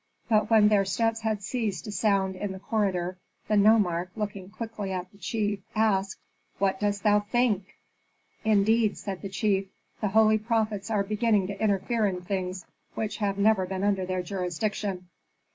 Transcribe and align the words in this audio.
But 0.29 0.49
when 0.49 0.69
their 0.69 0.83
steps 0.83 1.21
had 1.21 1.43
ceased 1.43 1.85
to 1.85 1.91
sound 1.91 2.35
in 2.35 2.53
the 2.53 2.59
corridor, 2.59 3.19
the 3.47 3.55
nomarch, 3.55 4.09
looking 4.15 4.49
quickly 4.49 4.91
at 4.91 5.11
the 5.11 5.19
chief, 5.19 5.59
asked, 5.75 6.19
"What 6.57 6.79
dost 6.79 7.03
thou 7.03 7.19
think?" 7.19 7.75
"Indeed," 8.43 8.97
said 8.97 9.21
the 9.21 9.29
chief, 9.29 9.67
"the 10.01 10.07
holy 10.07 10.39
prophets 10.39 10.89
are 10.89 11.03
beginning 11.03 11.45
to 11.49 11.61
interfere 11.61 12.07
in 12.07 12.21
things 12.23 12.65
which 12.95 13.17
have 13.17 13.37
never 13.37 13.67
been 13.67 13.83
under 13.83 14.03
their 14.07 14.23
jurisdiction." 14.23 15.07